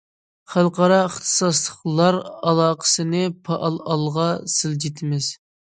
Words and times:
خەلقئارا 0.53 0.95
ئىختىساسلىقلار 1.09 2.17
ئالاقىسىنى 2.31 3.23
پائال 3.51 3.79
ئالغا 3.85 4.29
سىلجىتىمىز. 4.59 5.33